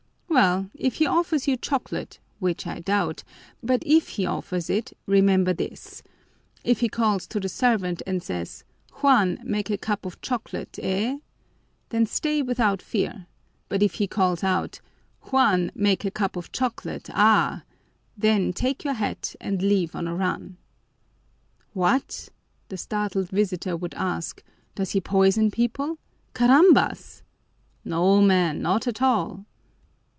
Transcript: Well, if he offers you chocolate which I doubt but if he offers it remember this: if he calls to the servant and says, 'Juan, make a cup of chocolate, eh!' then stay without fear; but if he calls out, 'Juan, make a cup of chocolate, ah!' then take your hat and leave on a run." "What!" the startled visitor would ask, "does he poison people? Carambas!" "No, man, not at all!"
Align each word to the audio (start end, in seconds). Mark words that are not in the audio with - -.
Well, 0.33 0.69
if 0.73 0.95
he 0.95 1.05
offers 1.05 1.45
you 1.45 1.57
chocolate 1.57 2.17
which 2.39 2.65
I 2.65 2.79
doubt 2.79 3.25
but 3.61 3.83
if 3.85 4.07
he 4.15 4.25
offers 4.25 4.69
it 4.69 4.97
remember 5.05 5.51
this: 5.53 6.03
if 6.63 6.79
he 6.79 6.87
calls 6.87 7.27
to 7.27 7.39
the 7.39 7.49
servant 7.49 8.01
and 8.07 8.23
says, 8.23 8.63
'Juan, 8.95 9.39
make 9.43 9.69
a 9.69 9.77
cup 9.77 10.05
of 10.05 10.21
chocolate, 10.21 10.79
eh!' 10.81 11.19
then 11.89 12.05
stay 12.05 12.41
without 12.41 12.81
fear; 12.81 13.27
but 13.67 13.83
if 13.83 13.95
he 13.95 14.07
calls 14.07 14.41
out, 14.41 14.79
'Juan, 15.23 15.69
make 15.75 16.05
a 16.05 16.09
cup 16.11 16.37
of 16.37 16.53
chocolate, 16.53 17.09
ah!' 17.11 17.63
then 18.17 18.53
take 18.53 18.85
your 18.85 18.93
hat 18.93 19.35
and 19.41 19.61
leave 19.61 19.93
on 19.97 20.07
a 20.07 20.15
run." 20.15 20.55
"What!" 21.73 22.29
the 22.69 22.77
startled 22.77 23.29
visitor 23.29 23.75
would 23.75 23.93
ask, 23.95 24.41
"does 24.75 24.91
he 24.91 25.01
poison 25.01 25.51
people? 25.51 25.97
Carambas!" 26.33 27.21
"No, 27.83 28.21
man, 28.21 28.61
not 28.61 28.87
at 28.87 29.01
all!" 29.01 29.45